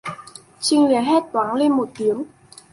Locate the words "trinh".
0.61-0.87